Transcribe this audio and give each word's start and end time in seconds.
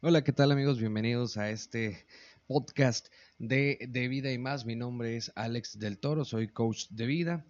Hola, 0.00 0.22
¿qué 0.22 0.32
tal 0.32 0.52
amigos? 0.52 0.78
Bienvenidos 0.78 1.38
a 1.38 1.50
este 1.50 2.06
podcast 2.46 3.08
de, 3.40 3.84
de, 3.88 4.06
vida 4.06 4.30
y 4.30 4.38
más. 4.38 4.64
Mi 4.64 4.76
nombre 4.76 5.16
es 5.16 5.32
Alex 5.34 5.76
del 5.80 5.98
Toro, 5.98 6.24
soy 6.24 6.46
coach 6.46 6.86
de 6.90 7.04
vida 7.04 7.44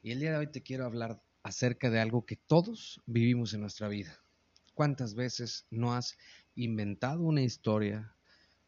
y 0.00 0.12
el 0.12 0.20
día 0.20 0.30
de 0.30 0.38
hoy 0.38 0.46
te 0.46 0.62
quiero 0.62 0.86
hablar 0.86 1.22
acerca 1.42 1.90
de 1.90 2.00
algo 2.00 2.24
que 2.24 2.36
todos 2.36 3.02
vivimos 3.04 3.52
en 3.52 3.60
nuestra 3.60 3.86
vida. 3.88 4.18
¿Cuántas 4.72 5.14
veces 5.14 5.66
no 5.68 5.92
has 5.92 6.16
inventado 6.54 7.20
una 7.20 7.42
historia? 7.42 8.16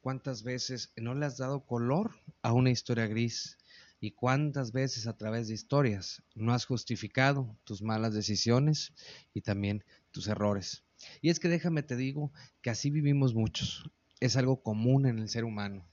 ¿Cuántas 0.03 0.43
veces 0.43 0.93
no 0.97 1.15
le 1.15 1.25
has 1.25 1.39
dado 1.39 1.65
color 1.65 2.11
a 2.43 2.53
una 2.53 2.69
historia 2.69 3.07
gris? 3.07 3.57
¿Y 3.99 4.11
cuántas 4.11 4.73
veces 4.73 5.07
a 5.07 5.17
través 5.17 5.49
de 5.49 5.55
historias 5.55 6.23
no 6.35 6.53
has 6.53 6.67
justificado 6.67 7.57
tus 7.65 7.81
malas 7.81 8.13
decisiones 8.13 8.93
y 9.33 9.41
también 9.41 9.85
tus 10.11 10.29
errores? 10.29 10.85
Y 11.21 11.31
es 11.31 11.41
que 11.41 11.49
déjame 11.49 11.83
te 11.83 11.97
digo 11.97 12.33
que 12.61 12.71
así 12.71 12.91
vivimos 12.91 13.35
muchos. 13.35 13.91
Es 14.21 14.37
algo 14.37 14.63
común 14.63 15.07
en 15.07 15.19
el 15.19 15.29
ser 15.29 15.45
humano. 15.45 15.87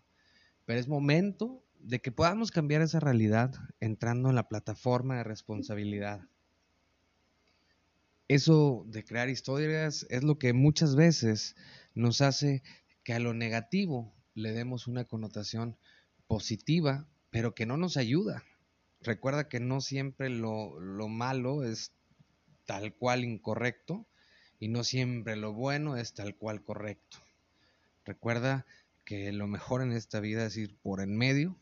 Pero 0.66 0.80
es 0.80 0.88
momento 0.88 1.64
de 1.80 2.02
que 2.02 2.12
podamos 2.12 2.52
cambiar 2.52 2.82
esa 2.82 3.00
realidad 3.00 3.54
entrando 3.80 4.30
en 4.30 4.36
la 4.36 4.50
plataforma 4.50 5.18
de 5.18 5.24
responsabilidad. 5.24 6.28
Eso 8.28 8.86
de 8.88 9.04
crear 9.04 9.30
historias 9.30 10.06
es 10.10 10.24
lo 10.24 10.38
que 10.38 10.54
muchas 10.54 10.96
veces 10.96 11.56
nos 11.96 12.22
hace 12.22 12.62
que 13.04 13.14
a 13.14 13.20
lo 13.20 13.34
negativo 13.34 14.14
le 14.36 14.52
demos 14.52 14.88
una 14.88 15.06
connotación 15.06 15.78
positiva 16.28 17.08
pero 17.32 17.54
que 17.54 17.66
no 17.66 17.78
nos 17.78 17.98
ayuda. 17.98 18.44
Recuerda 19.02 19.48
que 19.48 19.60
no 19.60 19.82
siempre 19.82 20.30
lo, 20.30 20.80
lo 20.80 21.08
malo 21.08 21.64
es 21.64 21.94
tal 22.66 22.94
cual 22.96 23.24
incorrecto 23.24 24.08
y 24.60 24.68
no 24.68 24.84
siempre 24.84 25.36
lo 25.36 25.54
bueno 25.54 25.98
es 25.98 26.14
tal 26.14 26.36
cual 26.36 26.64
correcto. 26.64 27.18
Recuerda 28.06 28.66
que 29.06 29.32
lo 29.32 29.48
mejor 29.48 29.82
en 29.82 29.92
esta 29.92 30.20
vida 30.20 30.46
es 30.46 30.58
ir 30.58 30.76
por 30.78 31.02
en 31.02 31.18
medio 31.18 31.58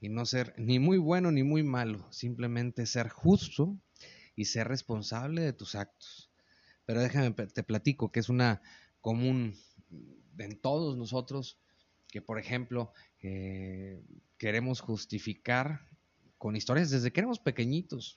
y 0.00 0.08
no 0.08 0.26
ser 0.26 0.54
ni 0.58 0.78
muy 0.78 0.98
bueno 0.98 1.30
ni 1.30 1.42
muy 1.42 1.62
malo, 1.62 2.06
simplemente 2.12 2.86
ser 2.86 3.08
justo 3.08 3.76
y 4.36 4.46
ser 4.46 4.68
responsable 4.68 5.42
de 5.42 5.52
tus 5.52 5.74
actos. 5.74 6.30
Pero 6.84 7.00
déjame, 7.00 7.30
te 7.30 7.62
platico 7.62 8.10
que 8.10 8.20
es 8.20 8.28
una 8.28 8.60
común 9.00 9.56
en 10.38 10.58
todos 10.60 10.96
nosotros 10.96 11.58
que, 12.08 12.20
por 12.20 12.38
ejemplo, 12.38 12.92
eh, 13.22 14.02
queremos 14.38 14.80
justificar 14.80 15.86
con 16.38 16.56
historias 16.56 16.90
desde 16.90 17.12
que 17.12 17.20
éramos 17.20 17.38
pequeñitos. 17.38 18.16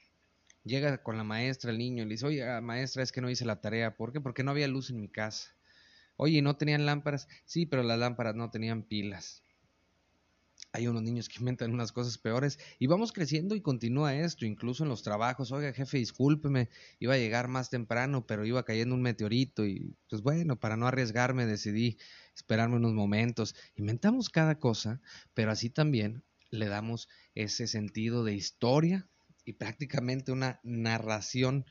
Llega 0.65 1.03
con 1.03 1.15
la 1.15 1.23
maestra 1.23 1.69
el 1.69 1.77
niño 1.77 2.01
y 2.01 2.07
le 2.07 2.15
dice, 2.15 2.25
oye, 2.25 2.59
maestra, 2.59 3.03
es 3.03 3.11
que 3.11 3.21
no 3.21 3.29
hice 3.29 3.45
la 3.45 3.61
tarea. 3.61 3.95
¿Por 3.95 4.11
qué? 4.11 4.19
Porque 4.19 4.43
no 4.43 4.49
había 4.49 4.67
luz 4.67 4.89
en 4.89 4.99
mi 4.99 5.07
casa. 5.07 5.55
Oye, 6.17 6.41
¿no 6.41 6.57
tenían 6.57 6.87
lámparas? 6.87 7.27
Sí, 7.45 7.67
pero 7.67 7.83
las 7.83 7.99
lámparas 7.99 8.33
no 8.33 8.49
tenían 8.49 8.81
pilas. 8.81 9.43
Hay 10.71 10.87
unos 10.87 11.03
niños 11.03 11.29
que 11.29 11.39
inventan 11.39 11.71
unas 11.71 11.91
cosas 11.91 12.17
peores 12.17 12.57
y 12.79 12.87
vamos 12.87 13.11
creciendo 13.13 13.53
y 13.53 13.61
continúa 13.61 14.15
esto, 14.15 14.45
incluso 14.45 14.83
en 14.83 14.89
los 14.89 15.03
trabajos. 15.03 15.51
Oiga, 15.51 15.71
jefe, 15.71 15.99
discúlpeme, 15.99 16.69
iba 16.99 17.13
a 17.13 17.17
llegar 17.17 17.47
más 17.47 17.69
temprano, 17.69 18.25
pero 18.25 18.43
iba 18.43 18.65
cayendo 18.65 18.95
un 18.95 19.03
meteorito 19.03 19.67
y 19.67 19.95
pues 20.09 20.23
bueno, 20.23 20.59
para 20.59 20.77
no 20.77 20.87
arriesgarme 20.87 21.45
decidí 21.45 21.99
esperarme 22.35 22.77
unos 22.77 22.93
momentos. 22.93 23.55
Inventamos 23.75 24.29
cada 24.29 24.57
cosa, 24.57 24.99
pero 25.35 25.51
así 25.51 25.69
también 25.69 26.23
le 26.49 26.65
damos 26.67 27.07
ese 27.35 27.67
sentido 27.67 28.23
de 28.23 28.33
historia 28.33 29.07
y 29.45 29.53
prácticamente 29.53 30.31
una 30.31 30.59
narración 30.63 31.65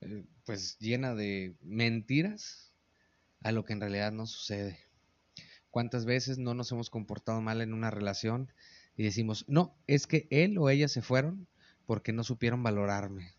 eh, 0.00 0.24
pues 0.44 0.78
llena 0.78 1.14
de 1.14 1.56
mentiras 1.60 2.72
a 3.42 3.52
lo 3.52 3.64
que 3.64 3.72
en 3.72 3.80
realidad 3.80 4.12
no 4.12 4.26
sucede. 4.26 4.78
¿Cuántas 5.70 6.06
veces 6.06 6.38
no 6.38 6.54
nos 6.54 6.72
hemos 6.72 6.88
comportado 6.88 7.40
mal 7.40 7.60
en 7.60 7.74
una 7.74 7.90
relación 7.90 8.52
y 8.96 9.02
decimos, 9.02 9.44
no, 9.48 9.76
es 9.86 10.06
que 10.06 10.26
él 10.30 10.56
o 10.58 10.70
ella 10.70 10.88
se 10.88 11.02
fueron 11.02 11.46
porque 11.84 12.12
no 12.12 12.24
supieron 12.24 12.62
valorarme? 12.62 13.34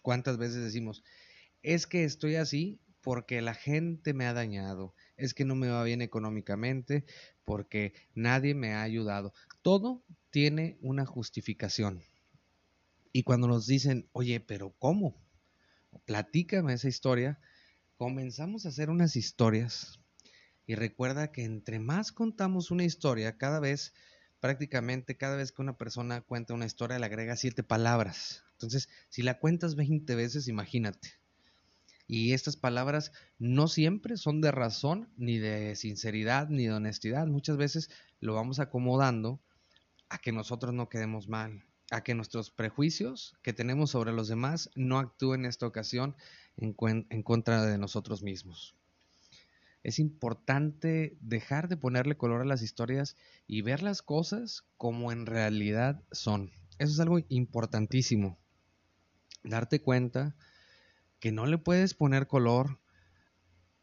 ¿Cuántas 0.00 0.38
veces 0.38 0.62
decimos, 0.62 1.04
es 1.62 1.86
que 1.86 2.04
estoy 2.04 2.36
así 2.36 2.80
porque 3.02 3.40
la 3.40 3.54
gente 3.54 4.14
me 4.14 4.26
ha 4.26 4.32
dañado, 4.32 4.94
es 5.16 5.34
que 5.34 5.44
no 5.44 5.54
me 5.54 5.68
va 5.68 5.82
bien 5.84 6.02
económicamente, 6.02 7.04
porque 7.44 7.94
nadie 8.14 8.54
me 8.54 8.72
ha 8.72 8.82
ayudado. 8.82 9.32
Todo 9.62 10.02
tiene 10.30 10.78
una 10.80 11.06
justificación. 11.06 12.02
Y 13.12 13.22
cuando 13.24 13.48
nos 13.48 13.66
dicen, 13.66 14.08
oye, 14.12 14.40
pero 14.40 14.74
¿cómo? 14.78 15.16
Platícame 16.04 16.74
esa 16.74 16.88
historia, 16.88 17.40
comenzamos 17.96 18.64
a 18.64 18.68
hacer 18.68 18.90
unas 18.90 19.16
historias. 19.16 20.00
Y 20.66 20.76
recuerda 20.76 21.32
que 21.32 21.44
entre 21.44 21.80
más 21.80 22.12
contamos 22.12 22.70
una 22.70 22.84
historia, 22.84 23.36
cada 23.36 23.58
vez, 23.58 23.92
prácticamente 24.38 25.16
cada 25.16 25.36
vez 25.36 25.50
que 25.50 25.62
una 25.62 25.76
persona 25.76 26.20
cuenta 26.20 26.54
una 26.54 26.66
historia, 26.66 26.98
le 26.98 27.06
agrega 27.06 27.34
siete 27.34 27.64
palabras. 27.64 28.44
Entonces, 28.52 28.88
si 29.08 29.22
la 29.22 29.38
cuentas 29.38 29.74
20 29.74 30.14
veces, 30.14 30.46
imagínate. 30.46 31.14
Y 32.06 32.32
estas 32.32 32.56
palabras 32.56 33.12
no 33.38 33.68
siempre 33.68 34.16
son 34.16 34.40
de 34.40 34.50
razón, 34.50 35.08
ni 35.16 35.38
de 35.38 35.76
sinceridad, 35.76 36.48
ni 36.48 36.66
de 36.66 36.72
honestidad. 36.72 37.26
Muchas 37.26 37.56
veces 37.56 37.88
lo 38.20 38.34
vamos 38.34 38.60
acomodando 38.60 39.40
a 40.08 40.18
que 40.18 40.32
nosotros 40.32 40.74
no 40.74 40.88
quedemos 40.88 41.28
mal, 41.28 41.64
a 41.90 42.02
que 42.02 42.14
nuestros 42.14 42.50
prejuicios 42.50 43.36
que 43.42 43.52
tenemos 43.52 43.90
sobre 43.90 44.12
los 44.12 44.28
demás 44.28 44.70
no 44.74 44.98
actúen 44.98 45.40
en 45.40 45.46
esta 45.46 45.66
ocasión 45.66 46.16
en, 46.56 46.74
en 47.10 47.22
contra 47.22 47.64
de 47.64 47.78
nosotros 47.78 48.22
mismos. 48.22 48.74
Es 49.82 49.98
importante 49.98 51.16
dejar 51.20 51.68
de 51.68 51.76
ponerle 51.76 52.16
color 52.16 52.42
a 52.42 52.46
las 52.46 52.62
historias 52.62 53.16
y 53.46 53.62
ver 53.62 53.82
las 53.82 54.02
cosas 54.02 54.64
como 54.76 55.10
en 55.10 55.26
realidad 55.26 56.02
son. 56.12 56.50
Eso 56.78 56.92
es 56.92 57.00
algo 57.00 57.18
importantísimo. 57.28 58.38
Darte 59.42 59.80
cuenta 59.80 60.36
que 61.18 61.32
no 61.32 61.46
le 61.46 61.58
puedes 61.58 61.94
poner 61.94 62.26
color 62.26 62.78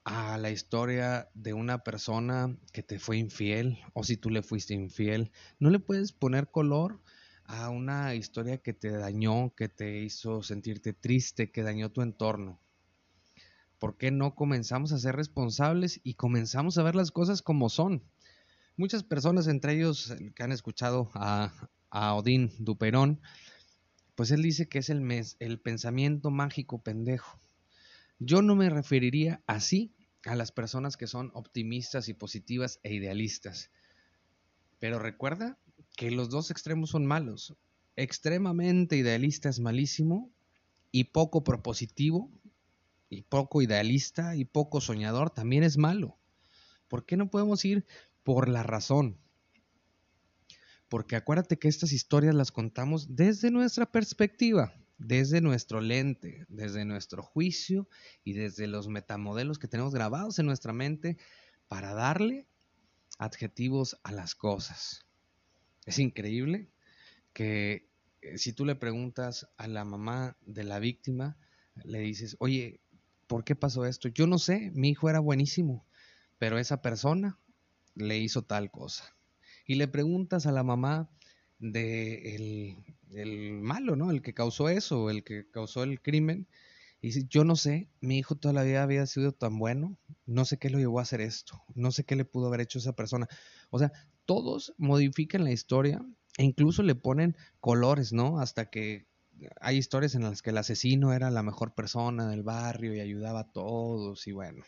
a 0.03 0.37
la 0.37 0.51
historia 0.51 1.29
de 1.33 1.53
una 1.53 1.79
persona 1.79 2.55
que 2.71 2.83
te 2.83 2.99
fue 2.99 3.17
infiel 3.17 3.79
o 3.93 4.03
si 4.03 4.17
tú 4.17 4.29
le 4.29 4.41
fuiste 4.41 4.73
infiel. 4.73 5.31
No 5.59 5.69
le 5.69 5.79
puedes 5.79 6.13
poner 6.13 6.49
color 6.49 7.01
a 7.47 7.69
una 7.69 8.13
historia 8.13 8.57
que 8.57 8.73
te 8.73 8.91
dañó, 8.91 9.53
que 9.55 9.69
te 9.69 9.99
hizo 10.01 10.43
sentirte 10.43 10.93
triste, 10.93 11.51
que 11.51 11.63
dañó 11.63 11.91
tu 11.91 12.01
entorno. 12.01 12.59
¿Por 13.79 13.97
qué 13.97 14.11
no 14.11 14.35
comenzamos 14.35 14.91
a 14.91 14.99
ser 14.99 15.15
responsables 15.15 16.01
y 16.03 16.15
comenzamos 16.15 16.77
a 16.77 16.83
ver 16.83 16.95
las 16.95 17.11
cosas 17.11 17.41
como 17.41 17.69
son? 17.69 18.03
Muchas 18.75 19.03
personas, 19.03 19.47
entre 19.47 19.73
ellos 19.73 20.13
que 20.35 20.43
han 20.43 20.51
escuchado 20.51 21.09
a, 21.13 21.53
a 21.89 22.13
Odín 22.15 22.51
Duperón, 22.59 23.21
pues 24.15 24.31
él 24.31 24.41
dice 24.41 24.67
que 24.67 24.79
es 24.79 24.89
el, 24.89 24.99
mes, 24.99 25.37
el 25.39 25.59
pensamiento 25.59 26.31
mágico 26.31 26.81
pendejo. 26.81 27.39
Yo 28.19 28.41
no 28.41 28.55
me 28.55 28.69
referiría 28.69 29.41
así 29.45 29.93
a 30.25 30.35
las 30.35 30.51
personas 30.51 30.97
que 30.97 31.07
son 31.07 31.31
optimistas 31.33 32.09
y 32.09 32.13
positivas 32.13 32.79
e 32.83 32.93
idealistas. 32.93 33.71
Pero 34.79 34.99
recuerda 34.99 35.57
que 35.97 36.09
los 36.11 36.29
dos 36.29 36.49
extremos 36.49 36.91
son 36.91 37.05
malos. 37.05 37.57
Extremadamente 37.97 38.95
idealista 38.95 39.49
es 39.49 39.59
malísimo 39.59 40.31
y 40.93 41.05
poco 41.05 41.43
propositivo 41.43 42.31
y 43.09 43.23
poco 43.23 43.61
idealista 43.61 44.37
y 44.37 44.45
poco 44.45 44.79
soñador 44.79 45.31
también 45.31 45.63
es 45.63 45.77
malo. 45.77 46.17
¿Por 46.87 47.05
qué 47.05 47.17
no 47.17 47.29
podemos 47.29 47.65
ir 47.65 47.85
por 48.23 48.47
la 48.47 48.63
razón? 48.63 49.19
porque 50.89 51.15
acuérdate 51.15 51.57
que 51.57 51.67
estas 51.67 51.91
historias 51.91 52.35
las 52.35 52.51
contamos 52.51 53.15
desde 53.15 53.51
nuestra 53.51 53.85
perspectiva, 53.91 54.73
desde 54.97 55.41
nuestro 55.41 55.81
lente, 55.81 56.45
desde 56.49 56.85
nuestro 56.85 57.21
juicio 57.21 57.87
y 58.23 58.33
desde 58.33 58.67
los 58.67 58.87
metamodelos 58.87 59.59
que 59.59 59.67
tenemos 59.67 59.93
grabados 59.93 60.39
en 60.39 60.45
nuestra 60.45 60.73
mente 60.73 61.17
para 61.67 61.93
darle 61.93 62.47
adjetivos 63.19 63.97
a 64.03 64.11
las 64.11 64.35
cosas. 64.35 65.06
Es 65.87 65.99
increíble 65.99 66.69
que 67.33 67.89
eh, 68.21 68.37
si 68.37 68.53
tú 68.53 68.65
le 68.65 68.75
preguntas 68.75 69.47
a 69.57 69.67
la 69.67 69.85
mamá 69.85 70.37
de 70.45 70.65
la 70.65 70.79
víctima, 70.79 71.37
le 71.85 71.99
dices, 71.99 72.35
oye, 72.39 72.81
¿por 73.25 73.45
qué 73.45 73.55
pasó 73.55 73.85
esto? 73.85 74.09
Yo 74.09 74.27
no 74.27 74.37
sé, 74.37 74.71
mi 74.75 74.89
hijo 74.89 75.09
era 75.09 75.19
buenísimo, 75.19 75.87
pero 76.37 76.59
esa 76.59 76.81
persona 76.81 77.39
le 77.95 78.19
hizo 78.19 78.43
tal 78.43 78.69
cosa 78.69 79.15
y 79.65 79.75
le 79.75 79.87
preguntas 79.87 80.45
a 80.45 80.51
la 80.51 80.63
mamá 80.63 81.09
de 81.59 82.35
el, 83.11 83.53
malo, 83.61 83.95
¿no? 83.95 84.11
El 84.11 84.21
que 84.21 84.33
causó 84.33 84.69
eso, 84.69 85.09
el 85.09 85.23
que 85.23 85.49
causó 85.49 85.83
el 85.83 86.01
crimen. 86.01 86.47
Y 86.99 87.07
dice, 87.07 87.25
yo 87.29 87.43
no 87.43 87.55
sé, 87.55 87.89
mi 88.01 88.17
hijo 88.17 88.35
toda 88.35 88.53
la 88.53 88.63
vida 88.63 88.83
había 88.83 89.05
sido 89.05 89.31
tan 89.31 89.59
bueno, 89.59 89.97
no 90.25 90.45
sé 90.45 90.57
qué 90.57 90.69
lo 90.69 90.79
llevó 90.79 90.99
a 90.99 91.03
hacer 91.03 91.21
esto, 91.21 91.63
no 91.75 91.91
sé 91.91 92.03
qué 92.03 92.15
le 92.15 92.25
pudo 92.25 92.47
haber 92.47 92.61
hecho 92.61 92.79
esa 92.79 92.93
persona. 92.93 93.27
O 93.69 93.77
sea, 93.79 93.91
todos 94.27 94.75
modifican 94.77 95.43
la 95.43 95.51
historia 95.51 96.05
e 96.37 96.43
incluso 96.43 96.83
le 96.83 96.93
ponen 96.93 97.35
colores, 97.59 98.13
¿no? 98.13 98.39
Hasta 98.39 98.69
que 98.69 99.07
hay 99.59 99.77
historias 99.77 100.13
en 100.13 100.23
las 100.23 100.43
que 100.43 100.51
el 100.51 100.57
asesino 100.59 101.13
era 101.13 101.31
la 101.31 101.41
mejor 101.41 101.73
persona 101.73 102.29
del 102.29 102.43
barrio 102.43 102.93
y 102.93 102.99
ayudaba 102.99 103.39
a 103.39 103.51
todos 103.51 104.27
y 104.27 104.31
bueno. 104.33 104.63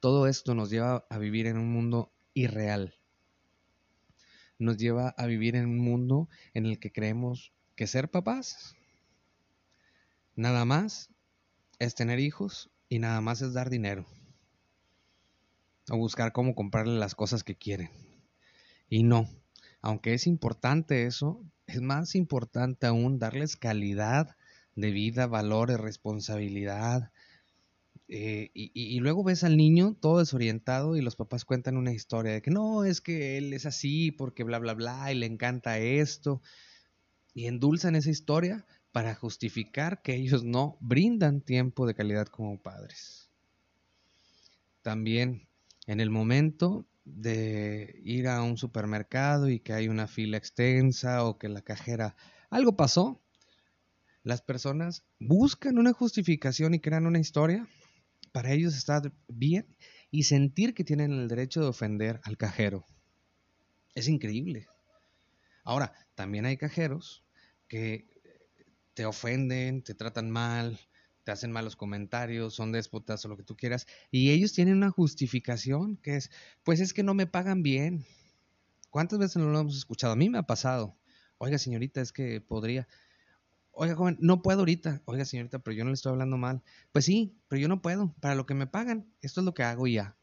todo 0.00 0.26
esto 0.28 0.54
nos 0.54 0.70
lleva 0.70 1.06
a 1.08 1.18
vivir 1.18 1.46
en 1.46 1.56
un 1.56 1.72
mundo 1.72 2.12
irreal. 2.34 2.94
Nos 4.58 4.76
lleva 4.76 5.08
a 5.16 5.26
vivir 5.26 5.56
en 5.56 5.66
un 5.66 5.78
mundo 5.78 6.28
en 6.52 6.66
el 6.66 6.78
que 6.78 6.92
creemos 6.92 7.52
que 7.74 7.86
ser 7.86 8.10
papás 8.10 8.76
nada 10.36 10.64
más 10.64 11.10
es 11.78 11.94
tener 11.94 12.18
hijos 12.20 12.70
y 12.88 12.98
nada 12.98 13.20
más 13.20 13.40
es 13.42 13.52
dar 13.52 13.70
dinero 13.70 14.06
o 15.90 15.96
buscar 15.96 16.32
cómo 16.32 16.54
comprarle 16.54 16.98
las 16.98 17.14
cosas 17.14 17.44
que 17.44 17.56
quieren. 17.56 17.90
Y 18.88 19.02
no, 19.02 19.28
aunque 19.80 20.14
es 20.14 20.26
importante 20.26 21.06
eso, 21.06 21.44
es 21.66 21.80
más 21.80 22.14
importante 22.14 22.86
aún 22.86 23.18
darles 23.18 23.56
calidad 23.56 24.36
de 24.76 24.90
vida, 24.90 25.26
valores, 25.26 25.78
responsabilidad. 25.78 27.12
Eh, 28.08 28.50
y, 28.54 28.70
y, 28.74 29.00
luego 29.00 29.24
ves 29.24 29.44
al 29.44 29.56
niño 29.56 29.96
todo 29.98 30.18
desorientado 30.18 30.96
y 30.96 31.00
los 31.00 31.16
papás 31.16 31.44
cuentan 31.44 31.78
una 31.78 31.92
historia 31.92 32.32
de 32.32 32.42
que 32.42 32.50
no, 32.50 32.84
es 32.84 33.00
que 33.00 33.38
él 33.38 33.54
es 33.54 33.64
así 33.64 34.10
porque 34.10 34.44
bla, 34.44 34.58
bla, 34.58 34.74
bla, 34.74 35.10
y 35.12 35.16
le 35.16 35.26
encanta 35.26 35.78
esto. 35.78 36.42
Y 37.34 37.46
endulzan 37.46 37.96
esa 37.96 38.10
historia 38.10 38.66
para 38.92 39.14
justificar 39.14 40.02
que 40.02 40.14
ellos 40.14 40.44
no 40.44 40.76
brindan 40.80 41.40
tiempo 41.40 41.86
de 41.86 41.94
calidad 41.94 42.28
como 42.28 42.62
padres. 42.62 43.28
También 44.82 45.48
en 45.86 46.00
el 46.00 46.10
momento 46.10 46.86
de 47.04 48.00
ir 48.04 48.28
a 48.28 48.42
un 48.42 48.56
supermercado 48.56 49.48
y 49.48 49.60
que 49.60 49.74
hay 49.74 49.88
una 49.88 50.06
fila 50.06 50.36
extensa 50.36 51.24
o 51.24 51.38
que 51.38 51.48
la 51.48 51.62
cajera 51.62 52.16
algo 52.50 52.76
pasó, 52.76 53.20
las 54.22 54.40
personas 54.40 55.04
buscan 55.18 55.78
una 55.78 55.92
justificación 55.92 56.74
y 56.74 56.80
crean 56.80 57.06
una 57.06 57.18
historia 57.18 57.68
para 58.32 58.52
ellos 58.52 58.76
estar 58.76 59.12
bien 59.28 59.76
y 60.10 60.24
sentir 60.24 60.74
que 60.74 60.84
tienen 60.84 61.12
el 61.12 61.28
derecho 61.28 61.60
de 61.60 61.68
ofender 61.68 62.20
al 62.24 62.36
cajero. 62.36 62.86
Es 63.94 64.08
increíble. 64.08 64.66
Ahora, 65.62 65.92
también 66.14 66.46
hay 66.46 66.56
cajeros 66.56 67.24
que 67.68 68.08
te 68.94 69.04
ofenden, 69.04 69.82
te 69.82 69.94
tratan 69.94 70.30
mal, 70.30 70.78
te 71.24 71.32
hacen 71.32 71.50
malos 71.50 71.74
comentarios, 71.74 72.54
son 72.54 72.70
déspotas 72.70 73.24
o 73.24 73.28
lo 73.28 73.36
que 73.36 73.42
tú 73.42 73.56
quieras, 73.56 73.86
y 74.10 74.30
ellos 74.30 74.52
tienen 74.52 74.76
una 74.76 74.90
justificación 74.90 75.96
que 75.96 76.16
es, 76.16 76.30
pues 76.62 76.80
es 76.80 76.92
que 76.92 77.02
no 77.02 77.14
me 77.14 77.26
pagan 77.26 77.62
bien. 77.62 78.04
¿Cuántas 78.90 79.18
veces 79.18 79.36
no 79.36 79.48
lo 79.50 79.58
hemos 79.58 79.76
escuchado? 79.76 80.12
A 80.12 80.16
mí 80.16 80.30
me 80.30 80.38
ha 80.38 80.44
pasado. 80.44 80.96
Oiga, 81.38 81.58
señorita, 81.58 82.00
es 82.00 82.12
que 82.12 82.40
podría. 82.40 82.86
Oiga, 83.72 83.96
joven, 83.96 84.16
no 84.20 84.40
puedo 84.40 84.60
ahorita. 84.60 85.02
Oiga, 85.04 85.24
señorita, 85.24 85.58
pero 85.58 85.74
yo 85.74 85.82
no 85.82 85.90
le 85.90 85.94
estoy 85.94 86.12
hablando 86.12 86.36
mal. 86.36 86.62
Pues 86.92 87.06
sí, 87.06 87.36
pero 87.48 87.60
yo 87.60 87.66
no 87.66 87.82
puedo. 87.82 88.14
Para 88.20 88.36
lo 88.36 88.46
que 88.46 88.54
me 88.54 88.68
pagan, 88.68 89.12
esto 89.20 89.40
es 89.40 89.44
lo 89.44 89.52
que 89.52 89.64
hago 89.64 89.88
ya. 89.88 90.16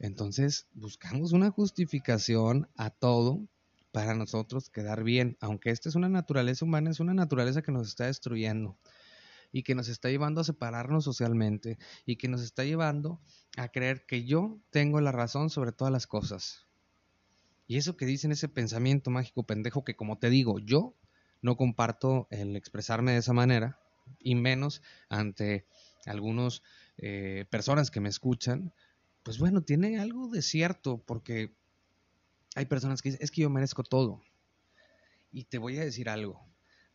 Entonces, 0.00 0.66
buscamos 0.74 1.32
una 1.32 1.50
justificación 1.50 2.68
a 2.76 2.90
todo 2.90 3.46
para 3.92 4.14
nosotros 4.14 4.70
quedar 4.70 5.02
bien, 5.02 5.36
aunque 5.40 5.70
esta 5.70 5.88
es 5.88 5.94
una 5.94 6.08
naturaleza 6.08 6.64
humana, 6.64 6.90
es 6.90 7.00
una 7.00 7.14
naturaleza 7.14 7.62
que 7.62 7.72
nos 7.72 7.88
está 7.88 8.06
destruyendo 8.06 8.76
y 9.52 9.62
que 9.62 9.74
nos 9.74 9.88
está 9.88 10.08
llevando 10.10 10.40
a 10.40 10.44
separarnos 10.44 11.04
socialmente 11.04 11.78
y 12.04 12.16
que 12.16 12.28
nos 12.28 12.42
está 12.42 12.64
llevando 12.64 13.20
a 13.56 13.68
creer 13.68 14.06
que 14.06 14.24
yo 14.24 14.58
tengo 14.70 15.00
la 15.00 15.12
razón 15.12 15.50
sobre 15.50 15.72
todas 15.72 15.92
las 15.92 16.06
cosas. 16.06 16.66
Y 17.66 17.76
eso 17.76 17.96
que 17.96 18.06
dicen 18.06 18.32
ese 18.32 18.48
pensamiento 18.48 19.10
mágico 19.10 19.44
pendejo 19.44 19.84
que 19.84 19.96
como 19.96 20.18
te 20.18 20.30
digo, 20.30 20.58
yo 20.58 20.94
no 21.42 21.56
comparto 21.56 22.26
el 22.30 22.56
expresarme 22.56 23.12
de 23.12 23.18
esa 23.18 23.32
manera 23.32 23.78
y 24.18 24.34
menos 24.34 24.82
ante 25.08 25.66
algunas 26.06 26.62
eh, 26.96 27.44
personas 27.50 27.90
que 27.90 28.00
me 28.00 28.08
escuchan, 28.08 28.72
pues 29.22 29.38
bueno, 29.38 29.62
tiene 29.62 29.98
algo 29.98 30.28
de 30.28 30.42
cierto 30.42 31.02
porque 31.04 31.54
hay 32.54 32.66
personas 32.66 33.02
que 33.02 33.10
dicen, 33.10 33.22
es 33.22 33.30
que 33.30 33.42
yo 33.42 33.50
merezco 33.50 33.82
todo. 33.82 34.22
Y 35.30 35.44
te 35.44 35.58
voy 35.58 35.78
a 35.78 35.84
decir 35.84 36.08
algo, 36.08 36.47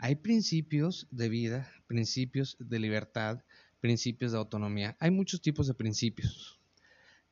hay 0.04 0.16
principios 0.18 1.08
de 1.12 1.30
vida, 1.30 1.72
principios 1.88 2.58
de 2.60 2.78
libertad, 2.78 3.42
principios 3.80 4.34
de 4.34 4.38
autonomía. 4.38 4.98
Hay 5.00 5.12
muchos 5.12 5.42
tipos 5.42 5.66
de 5.66 5.76
principios 5.76 6.60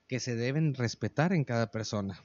que 0.07 0.21
se 0.21 0.37
deben 0.37 0.73
respetar 0.73 1.33
en 1.33 1.43
cada 1.43 1.69
persona. 1.69 2.23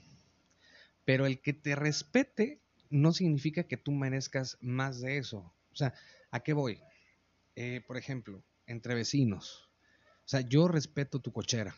Pero 1.05 1.27
el 1.27 1.41
que 1.41 1.53
te 1.53 1.75
respete 1.75 2.61
no 2.91 3.13
significa 3.13 3.65
que 3.65 3.77
tú 3.77 3.91
merezcas 3.91 4.57
más 4.61 5.01
de 5.01 5.19
eso. 5.19 5.53
O 5.73 5.75
sea, 5.75 5.95
¿a 6.31 6.39
qué 6.39 6.53
voy? 6.53 6.79
Eh, 7.57 7.83
por 7.85 7.97
ejemplo, 7.97 8.41
entre 8.69 8.95
vecinos. 8.95 9.69
O 10.27 10.29
sea, 10.29 10.43
yo 10.43 10.69
respeto 10.69 11.19
tu 11.19 11.33
cochera 11.33 11.75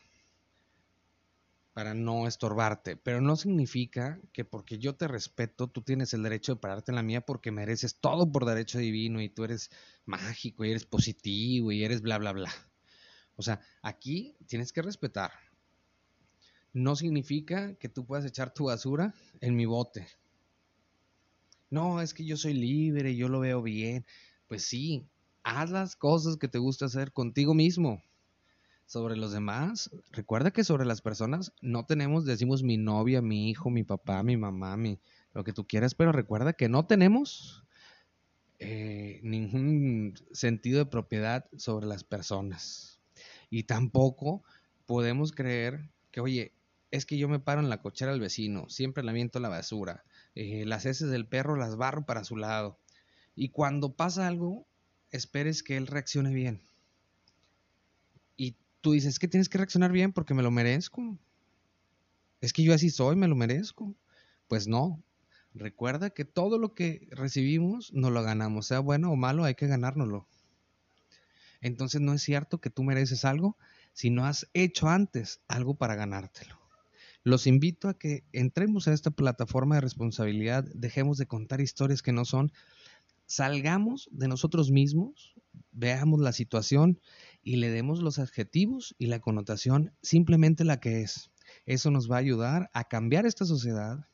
para 1.79 1.95
no 1.95 2.27
estorbarte, 2.27 2.97
pero 2.97 3.21
no 3.21 3.37
significa 3.37 4.21
que 4.33 4.45
porque 4.45 4.79
yo 4.79 4.97
te 4.97 5.07
respeto, 5.07 5.69
tú 5.69 5.81
tienes 5.81 6.13
el 6.13 6.25
derecho 6.25 6.53
de 6.57 6.61
pararte 6.61 6.91
en 6.91 6.97
la 6.97 7.05
mía 7.05 7.21
porque 7.21 7.53
mereces 7.53 8.01
todo 8.01 8.33
por 8.33 8.47
derecho 8.47 8.81
divino 8.81 9.23
y 9.23 9.29
tú 9.29 9.45
eres 9.45 9.71
mágico 10.05 10.65
y 10.65 10.73
eres 10.73 10.87
positivo 10.87 11.71
y 11.71 11.85
eres 11.85 12.03
bla, 12.03 12.19
bla, 12.19 12.33
bla. 12.33 12.51
O 13.37 13.43
sea, 13.43 13.61
aquí 13.81 14.35
tienes 14.49 14.73
que 14.73 14.83
respetar. 14.83 15.31
No 16.73 16.97
significa 16.97 17.77
que 17.77 17.89
tú 17.89 18.05
puedas 18.05 18.25
echar 18.25 18.53
tu 18.53 18.65
basura 18.65 19.15
en 19.41 19.55
mi 19.55 19.65
bote. 19.65 20.09
No, 21.71 22.01
es 22.01 22.13
que 22.13 22.25
yo 22.25 22.37
soy 22.37 22.55
libre, 22.55 23.15
yo 23.15 23.29
lo 23.29 23.39
veo 23.39 23.63
bien. 23.63 24.05
Pues 24.49 24.65
sí, 24.65 25.07
haz 25.45 25.71
las 25.71 25.95
cosas 25.95 26.39
que 26.39 26.49
te 26.49 26.59
gusta 26.59 26.87
hacer 26.87 27.13
contigo 27.13 27.55
mismo 27.55 28.03
sobre 28.89 29.17
los 29.17 29.33
demás, 29.33 29.91
recuerda 30.13 30.51
que 30.51 30.65
sobre 30.65 30.87
las 30.87 31.03
personas 31.03 31.53
no 31.61 31.85
tenemos, 31.85 32.25
decimos 32.25 32.63
mi 32.63 32.79
novia, 32.79 33.21
mi 33.21 33.51
hijo, 33.51 33.69
mi 33.69 33.85
papá, 33.85 34.23
mi 34.23 34.39
mamá, 34.39 34.79
mi, 34.79 34.99
lo 35.35 35.45
que 35.45 35.53
tú 35.53 35.67
quieras, 35.67 35.95
pero 35.95 36.11
recuerda 36.11 36.55
que 36.55 36.71
no 36.71 36.87
tenemos 36.87 37.67
eh, 38.59 39.21
ningún 39.23 40.15
sentido 40.33 40.79
de 40.79 40.87
propiedad 40.87 41.45
sobre 41.59 41.87
las 41.87 42.03
personas. 42.03 42.99
Y 43.51 43.65
tampoco 43.65 44.43
podemos 44.87 45.33
creer 45.33 45.91
que, 46.11 46.23
oye, 46.23 46.55
es 46.91 47.05
que 47.05 47.19
yo 47.19 47.29
me 47.29 47.41
paro 47.41 47.61
en 47.61 47.69
la 47.69 47.83
cochera 47.83 48.13
del 48.13 48.23
vecino, 48.23 48.71
siempre 48.71 49.05
le 49.05 49.11
aviento 49.11 49.39
la 49.39 49.51
basura, 49.51 50.03
eh, 50.35 50.65
las 50.65 50.87
heces 50.87 51.11
del 51.11 51.27
perro 51.27 51.57
las 51.57 51.77
barro 51.77 52.07
para 52.07 52.25
su 52.25 52.39
lado. 52.39 52.79
Y 53.37 53.51
cuando 53.51 53.93
pasa 53.93 54.27
algo, 54.27 54.67
esperes 55.11 55.63
que 55.63 55.77
él 55.77 55.87
reaccione 55.87 56.33
bien 56.33 56.68
tú 58.89 58.93
dices 58.93 59.19
que 59.19 59.29
tienes 59.29 59.51
que 59.51 59.59
reaccionar 59.59 59.93
bien 59.93 60.15
porque 60.15 60.33
me 60.33 60.43
lo 60.43 60.51
merezco. 60.51 61.19
Es 62.41 62.55
que 62.55 62.63
yo 62.63 62.73
así 62.73 62.89
soy, 62.89 63.17
me 63.17 63.29
lo 63.29 63.37
merezco. 63.37 63.95
Pues 64.47 64.67
no. 64.67 65.03
Recuerda 65.53 66.09
que 66.09 66.25
todo 66.25 66.59
lo 66.59 66.73
que 66.73 67.07
recibimos 67.11 67.93
nos 67.93 68.13
lo 68.13 68.23
ganamos, 68.23 68.67
sea 68.67 68.79
bueno 68.79 69.11
o 69.13 69.17
malo, 69.17 69.45
hay 69.45 69.57
que 69.57 69.67
ganárnoslo. 69.67 70.27
Entonces 71.61 72.01
no 72.01 72.15
es 72.15 72.23
cierto 72.23 72.63
que 72.63 72.71
tú 72.71 72.83
mereces 72.83 73.27
algo 73.27 73.59
si 73.93 74.09
no 74.09 74.25
has 74.25 74.49
hecho 74.55 74.89
antes 74.89 75.43
algo 75.49 75.75
para 75.75 75.95
ganártelo. 75.95 76.59
Los 77.25 77.47
invito 77.47 77.91
a 77.91 77.99
que 77.99 78.25
entremos 78.33 78.89
a 78.89 78.95
esta 78.95 79.11
plataforma 79.11 79.75
de 79.75 79.83
responsabilidad, 79.83 80.65
dejemos 80.75 81.19
de 81.19 81.27
contar 81.27 81.61
historias 81.61 82.01
que 82.01 82.13
no 82.13 82.25
son, 82.25 82.53
salgamos 83.27 84.09
de 84.13 84.29
nosotros 84.29 84.71
mismos, 84.71 85.35
veamos 85.73 86.21
la 86.21 86.33
situación 86.33 86.99
y 87.49 87.57
le 87.57 87.71
demos 87.71 88.01
los 88.01 88.19
adjetivos 88.19 88.95
y 88.99 89.07
la 89.07 89.21
connotación 89.21 89.95
simplemente 90.03 90.65
la 90.65 90.81
que 90.81 91.01
es. 91.01 91.31
Eso 91.65 91.91
nos 91.91 92.11
va 92.11 92.17
a 92.17 92.19
ayudar 92.19 92.69
a 92.75 92.85
cambiar 92.85 93.25
esta 93.25 93.47
sociedad, 93.47 94.07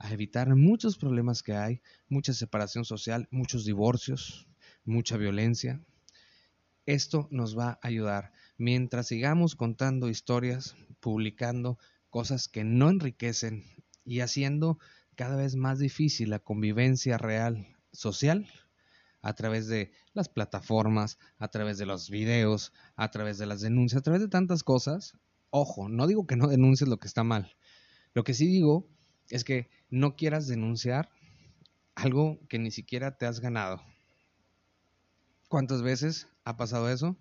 a 0.00 0.12
evitar 0.12 0.56
muchos 0.56 0.98
problemas 0.98 1.44
que 1.44 1.52
hay, 1.52 1.82
mucha 2.08 2.32
separación 2.32 2.84
social, 2.84 3.28
muchos 3.30 3.64
divorcios, 3.64 4.48
mucha 4.84 5.16
violencia. 5.16 5.84
Esto 6.84 7.28
nos 7.30 7.56
va 7.56 7.78
a 7.80 7.86
ayudar 7.86 8.32
mientras 8.58 9.06
sigamos 9.06 9.54
contando 9.54 10.08
historias, 10.08 10.74
publicando 10.98 11.78
cosas 12.10 12.48
que 12.48 12.64
no 12.64 12.90
enriquecen 12.90 13.62
y 14.04 14.18
haciendo 14.18 14.80
cada 15.14 15.36
vez 15.36 15.54
más 15.54 15.78
difícil 15.78 16.30
la 16.30 16.40
convivencia 16.40 17.18
real 17.18 17.68
social 17.92 18.48
a 19.24 19.32
través 19.32 19.66
de 19.68 19.90
las 20.12 20.28
plataformas, 20.28 21.18
a 21.38 21.48
través 21.48 21.78
de 21.78 21.86
los 21.86 22.10
videos, 22.10 22.74
a 22.94 23.10
través 23.10 23.38
de 23.38 23.46
las 23.46 23.62
denuncias, 23.62 24.00
a 24.00 24.02
través 24.02 24.20
de 24.20 24.28
tantas 24.28 24.62
cosas. 24.62 25.16
Ojo, 25.48 25.88
no 25.88 26.06
digo 26.06 26.26
que 26.26 26.36
no 26.36 26.46
denuncies 26.46 26.88
lo 26.88 26.98
que 26.98 27.08
está 27.08 27.24
mal. 27.24 27.56
Lo 28.12 28.22
que 28.22 28.34
sí 28.34 28.46
digo 28.46 28.86
es 29.30 29.42
que 29.42 29.70
no 29.88 30.14
quieras 30.14 30.46
denunciar 30.46 31.08
algo 31.94 32.38
que 32.50 32.58
ni 32.58 32.70
siquiera 32.70 33.16
te 33.16 33.24
has 33.24 33.40
ganado. 33.40 33.80
¿Cuántas 35.48 35.80
veces 35.80 36.28
ha 36.44 36.58
pasado 36.58 36.90
eso? 36.90 37.16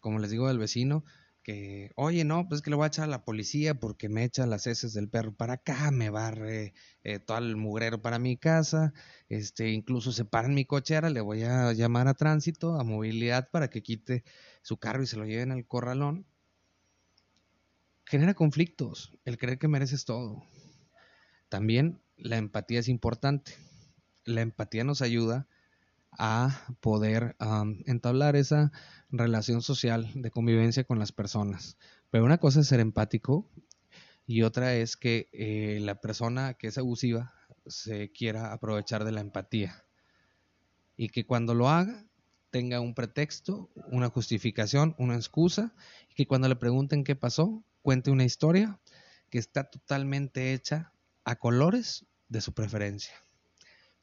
Como 0.00 0.18
les 0.18 0.32
digo 0.32 0.48
del 0.48 0.58
vecino, 0.58 1.04
que, 1.42 1.92
oye, 1.96 2.24
no, 2.24 2.48
pues 2.48 2.62
que 2.62 2.70
le 2.70 2.76
voy 2.76 2.84
a 2.84 2.88
echar 2.88 3.04
a 3.04 3.08
la 3.08 3.24
policía 3.24 3.74
porque 3.74 4.08
me 4.08 4.24
echa 4.24 4.46
las 4.46 4.66
heces 4.66 4.92
del 4.94 5.08
perro 5.08 5.34
para 5.34 5.54
acá, 5.54 5.90
me 5.90 6.10
barre 6.10 6.74
eh, 7.02 7.18
todo 7.18 7.38
el 7.38 7.56
mugrero 7.56 8.02
para 8.02 8.18
mi 8.18 8.36
casa, 8.36 8.92
este, 9.28 9.70
incluso 9.70 10.12
se 10.12 10.24
para 10.24 10.48
en 10.48 10.54
mi 10.54 10.64
cochera, 10.64 11.10
le 11.10 11.20
voy 11.20 11.42
a 11.44 11.72
llamar 11.72 12.08
a 12.08 12.14
tránsito, 12.14 12.78
a 12.78 12.84
movilidad 12.84 13.50
para 13.50 13.70
que 13.70 13.82
quite 13.82 14.24
su 14.62 14.78
carro 14.78 15.02
y 15.02 15.06
se 15.06 15.16
lo 15.16 15.24
lleven 15.26 15.52
al 15.52 15.66
corralón. 15.66 16.26
genera 18.04 18.34
conflictos, 18.34 19.12
el 19.24 19.38
creer 19.38 19.58
que 19.58 19.68
mereces 19.68 20.04
todo. 20.04 20.42
También 21.48 22.02
la 22.16 22.36
empatía 22.36 22.80
es 22.80 22.88
importante. 22.88 23.52
La 24.24 24.40
empatía 24.42 24.84
nos 24.84 25.02
ayuda 25.02 25.48
a 26.18 26.66
poder 26.80 27.36
entablar 27.86 28.36
esa 28.36 28.72
relación 29.10 29.62
social 29.62 30.10
de 30.14 30.30
convivencia 30.30 30.84
con 30.84 30.98
las 30.98 31.12
personas. 31.12 31.76
Pero 32.10 32.24
una 32.24 32.38
cosa 32.38 32.60
es 32.60 32.68
ser 32.68 32.80
empático 32.80 33.48
y 34.26 34.42
otra 34.42 34.74
es 34.74 34.96
que 34.96 35.28
eh, 35.32 35.78
la 35.80 36.00
persona 36.00 36.54
que 36.54 36.68
es 36.68 36.78
abusiva 36.78 37.34
se 37.66 38.10
quiera 38.10 38.52
aprovechar 38.52 39.04
de 39.04 39.12
la 39.12 39.20
empatía 39.20 39.84
y 40.96 41.08
que 41.08 41.24
cuando 41.24 41.54
lo 41.54 41.68
haga 41.68 42.04
tenga 42.50 42.80
un 42.80 42.94
pretexto, 42.94 43.70
una 43.90 44.08
justificación, 44.08 44.94
una 44.98 45.14
excusa 45.14 45.74
y 46.08 46.14
que 46.14 46.26
cuando 46.26 46.48
le 46.48 46.56
pregunten 46.56 47.04
qué 47.04 47.16
pasó, 47.16 47.64
cuente 47.82 48.10
una 48.10 48.24
historia 48.24 48.80
que 49.30 49.38
está 49.38 49.70
totalmente 49.70 50.52
hecha 50.52 50.92
a 51.24 51.36
colores 51.36 52.06
de 52.28 52.40
su 52.40 52.52
preferencia. 52.52 53.14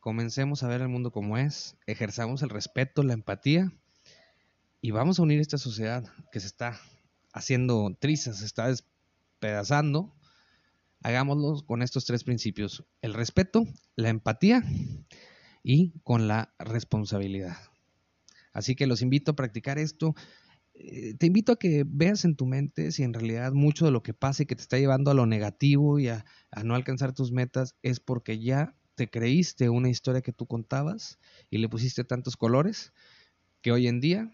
Comencemos 0.08 0.64
a 0.64 0.70
ver 0.70 0.80
el 0.80 0.88
mundo 0.88 1.12
como 1.12 1.38
es, 1.38 1.76
ejerzamos 1.86 2.42
el 2.42 2.50
respeto, 2.50 3.04
la 3.04 3.12
empatía 3.12 3.74
y 4.80 4.92
vamos 4.92 5.20
a 5.20 5.24
unir 5.24 5.42
esta 5.42 5.58
sociedad 5.58 6.06
que 6.32 6.40
se 6.40 6.48
está 6.48 6.80
haciendo 7.34 7.94
trizas, 8.00 8.40
se 8.40 8.46
está 8.46 8.70
despedazando. 8.70 10.16
Hagámoslo 11.04 11.62
con 11.66 11.82
estos 11.82 12.06
tres 12.06 12.24
principios, 12.24 12.86
el 13.02 13.14
respeto, 13.14 13.66
la 13.98 14.08
empatía 14.08 14.64
y 15.62 15.92
con 16.06 16.30
la 16.30 16.54
responsabilidad. 16.58 17.58
Así 18.54 18.78
que 18.78 18.88
los 18.88 19.02
invito 19.02 19.32
a 19.32 19.36
practicar 19.36 19.78
esto. 19.78 20.16
Eh, 20.74 21.16
te 21.16 21.26
invito 21.26 21.52
a 21.52 21.60
que 21.60 21.84
veas 21.86 22.24
en 22.24 22.38
tu 22.38 22.46
mente 22.46 22.94
si 22.94 23.04
en 23.04 23.14
realidad 23.14 23.52
mucho 23.52 23.84
de 23.84 23.92
lo 23.92 24.04
que 24.04 24.14
pasa 24.14 24.44
y 24.44 24.46
que 24.46 24.56
te 24.56 24.62
está 24.62 24.78
llevando 24.78 25.12
a 25.12 25.16
lo 25.16 25.26
negativo 25.26 26.00
y 26.00 26.08
a, 26.08 26.24
a 26.50 26.64
no 26.64 26.76
alcanzar 26.76 27.12
tus 27.12 27.34
metas 27.34 27.76
es 27.82 28.00
porque 28.00 28.40
ya 28.40 28.74
te 28.98 29.12
creíste 29.12 29.70
una 29.70 29.90
historia 29.90 30.22
que 30.22 30.34
tú 30.34 30.48
contabas 30.48 31.20
y 31.52 31.60
le 31.60 31.70
pusiste 31.70 32.04
tantos 32.04 32.36
colores 32.36 32.92
que 33.62 33.72
hoy 33.72 33.88
en 33.88 34.02
día 34.02 34.32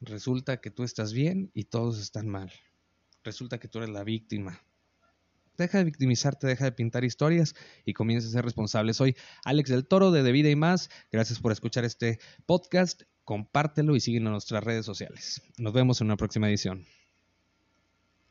resulta 0.00 0.60
que 0.60 0.72
tú 0.72 0.82
estás 0.82 1.12
bien 1.12 1.52
y 1.54 1.64
todos 1.64 2.00
están 2.00 2.26
mal. 2.26 2.52
Resulta 3.22 3.58
que 3.58 3.68
tú 3.68 3.78
eres 3.78 3.90
la 3.90 4.02
víctima. 4.02 4.60
Deja 5.56 5.78
de 5.78 5.84
victimizarte, 5.84 6.48
deja 6.48 6.64
de 6.64 6.72
pintar 6.72 7.04
historias 7.04 7.54
y 7.84 7.92
comienza 7.92 8.26
a 8.26 8.32
ser 8.32 8.44
responsable. 8.44 8.94
Soy 8.94 9.14
Alex 9.44 9.70
del 9.70 9.86
Toro 9.86 10.10
de 10.10 10.24
De 10.24 10.32
Vida 10.32 10.50
y 10.50 10.56
más. 10.56 10.90
Gracias 11.12 11.38
por 11.38 11.52
escuchar 11.52 11.84
este 11.84 12.18
podcast. 12.46 13.02
Compártelo 13.22 13.94
y 13.94 14.00
síguenos 14.00 14.26
en 14.26 14.32
nuestras 14.32 14.64
redes 14.64 14.84
sociales. 14.84 15.40
Nos 15.56 15.72
vemos 15.72 16.00
en 16.00 16.08
una 16.08 16.16
próxima 16.16 16.48
edición. 16.48 16.84